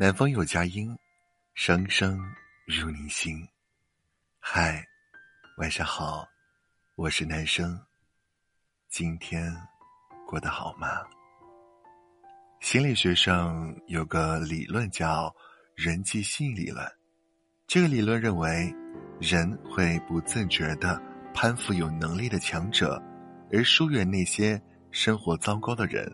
[0.00, 0.96] 南方有佳音，
[1.52, 2.18] 声声
[2.64, 3.46] 入你心。
[4.38, 4.82] 嗨，
[5.58, 6.26] 晚上好，
[6.96, 7.78] 我是男生。
[8.88, 9.54] 今天
[10.26, 10.88] 过得好吗？
[12.60, 15.30] 心理学上有个理论叫
[15.74, 16.90] 人际吸引理论，
[17.66, 18.74] 这个理论认为，
[19.20, 20.98] 人会不自觉的
[21.34, 22.98] 攀附有能力的强者，
[23.52, 24.58] 而疏远那些
[24.90, 26.10] 生活糟糕的人。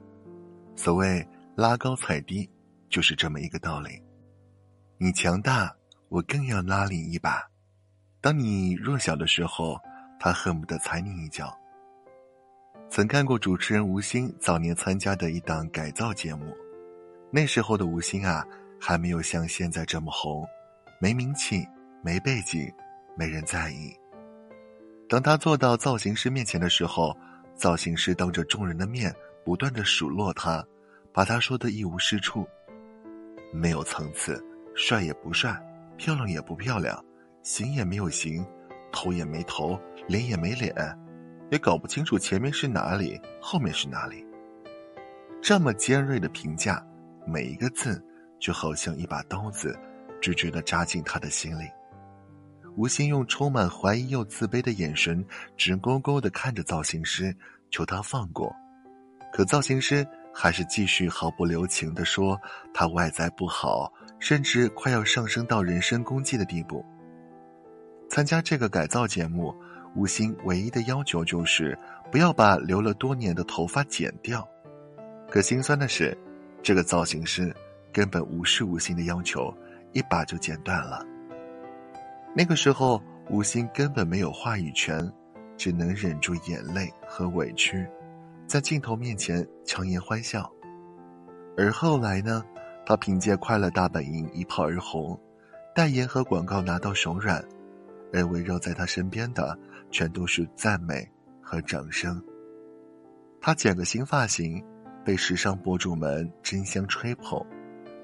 [0.74, 1.24] 所谓
[1.54, 2.50] 拉高踩低，
[2.88, 4.02] 就是这么一个道理。
[4.98, 5.74] 你强大，
[6.08, 7.32] 我更要拉你一把；
[8.20, 9.78] 当你弱小的时候，
[10.18, 11.56] 他恨不得踩你一脚。
[12.88, 16.56] 曾看过主持人吴昕早年参加的一档改造节目，
[17.30, 18.46] 那时候的吴昕啊，
[18.80, 20.46] 还没有像现在这么红，
[21.00, 21.66] 没名气，
[22.02, 22.72] 没背景，
[23.16, 23.92] 没人在意。
[25.08, 27.16] 当他坐到造型师面前的时候，
[27.54, 29.14] 造型师当着众人的面
[29.44, 30.64] 不断的数落他，
[31.12, 32.48] 把他说的一无是处，
[33.52, 35.56] 没有层次，帅也不帅，
[35.96, 37.02] 漂亮也不漂亮，
[37.42, 38.44] 型也没有型，
[38.92, 40.74] 头也没头，脸也没脸。
[41.50, 44.26] 也搞不清楚前面是哪里，后面是哪里。
[45.40, 46.84] 这么尖锐的评价，
[47.24, 48.04] 每一个字
[48.40, 49.78] 就好像一把刀子，
[50.20, 51.64] 直直的扎进他的心里。
[52.76, 55.24] 吴昕用充满怀疑又自卑的眼神，
[55.56, 57.34] 直勾勾的看着造型师，
[57.70, 58.54] 求他放过。
[59.32, 60.06] 可造型师
[60.38, 62.38] 还是继续毫不留情的说
[62.74, 66.84] 他外在不好，甚至快要上升到人身攻击的地步。
[68.10, 69.54] 参加这个改造节目。
[69.94, 71.74] 吴昕唯一的要求就是
[72.12, 74.46] 不要把留了多年的头发剪掉，
[75.30, 76.14] 可心酸的是，
[76.62, 77.50] 这个造型师
[77.90, 79.50] 根本无视吴昕的要求，
[79.92, 81.02] 一把就剪断了。
[82.34, 85.10] 那个时候，吴昕根本没有话语权，
[85.56, 87.88] 只能忍住眼泪和委屈，
[88.46, 90.50] 在镜头面前强颜欢笑。
[91.56, 92.44] 而后来呢，
[92.84, 95.18] 他凭借《快乐大本营》一炮而红，
[95.74, 97.44] 代言和广告拿到手软，
[98.12, 99.58] 而围绕在他身边的。
[99.92, 101.08] 全都是赞美
[101.40, 102.20] 和掌声。
[103.40, 104.62] 他剪个新发型，
[105.04, 107.40] 被时尚博主们争相吹捧。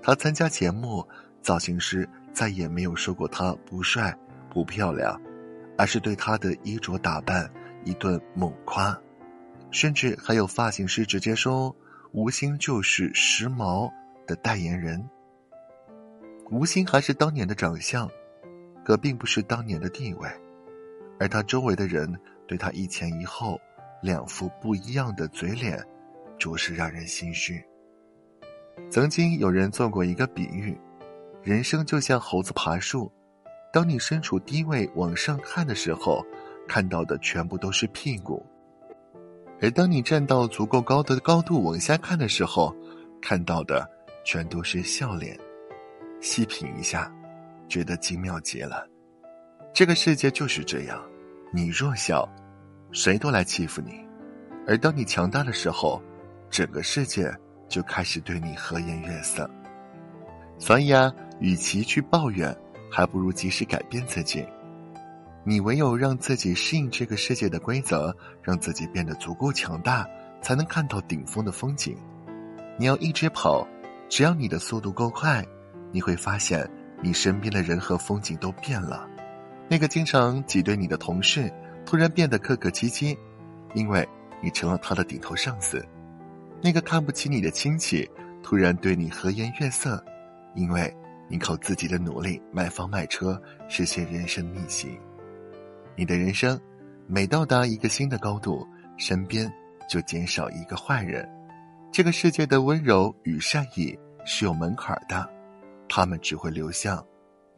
[0.01, 1.07] 他参加节目，
[1.43, 4.17] 造型师再也没有说过他不帅、
[4.49, 5.21] 不漂亮，
[5.77, 7.53] 而是对他的衣着打扮
[7.85, 8.97] 一顿猛夸，
[9.73, 11.75] 甚至还有发型师直接说
[12.13, 13.91] 吴昕就是时髦
[14.27, 15.03] 的代言人。
[16.51, 18.09] 吴昕还是当年的长相，
[18.85, 20.29] 可并不是当年的地位。
[21.19, 22.13] 而他周围的人
[22.47, 23.59] 对他一前一后
[24.03, 25.83] 两副不一样的嘴脸，
[26.39, 27.65] 着实让人心虚。
[28.91, 30.79] 曾经有人做过一个比喻：
[31.43, 33.11] 人生就像猴子爬树，
[33.73, 36.23] 当你身处低位往上看的时候，
[36.69, 38.45] 看到的全部都是屁股；
[39.63, 42.75] 而当你站到足够高的高度往下看的时候，
[43.21, 43.89] 看到的
[44.25, 45.39] 全都是笑脸。
[46.21, 47.09] 细品一下，
[47.69, 48.85] 觉得精妙极了。
[49.73, 51.01] 这个世界就是这样。
[51.53, 52.29] 你弱小，
[52.91, 54.05] 谁都来欺负你；
[54.67, 56.03] 而当你强大的时候，
[56.51, 57.33] 整个世界
[57.69, 59.49] 就开始对你和颜悦色。
[60.59, 62.53] 所以啊，与其去抱怨，
[62.91, 64.45] 还不如及时改变自己。
[65.45, 70.07] 你唯有让自己适应这个世界的规则，让自己变得足够强大，
[70.41, 71.97] 才能看到顶峰的风景。
[72.79, 73.67] 你要一直跑，
[74.09, 75.45] 只要你的速度够快，
[75.91, 76.69] 你会发现
[77.03, 79.09] 你身边的人和风景都变了。
[79.69, 81.53] 那个经常挤兑你的同事，
[81.85, 83.19] 突然变得客客气气，
[83.75, 84.09] 因为
[84.41, 85.81] 你成了他的顶头上司；
[86.63, 88.09] 那个看不起你的亲戚，
[88.45, 90.03] 突然对你和颜悦色，
[90.55, 90.95] 因为
[91.29, 94.99] 你靠自己的努力买房买车，实现人生逆袭。
[95.97, 96.61] 你的人生
[97.07, 98.67] 每到达一个新的高度，
[98.97, 99.53] 身边
[99.89, 101.29] 就减少一个坏人。
[101.91, 105.29] 这个世界的温柔与善意是有门槛的，
[105.89, 107.05] 他们只会流向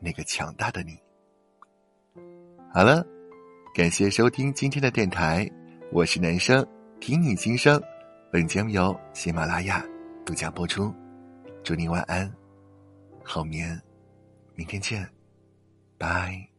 [0.01, 0.99] 那个强大的你。
[2.73, 3.07] 好了，
[3.75, 5.49] 感谢收听今天的电台，
[5.93, 6.67] 我是男生，
[6.99, 7.81] 听你心声。
[8.33, 9.85] 本节目由喜马拉雅
[10.27, 10.93] 独家播出，
[11.63, 12.29] 祝你晚安，
[13.23, 13.81] 好眠，
[14.57, 15.09] 明天见，
[15.97, 16.54] 拜。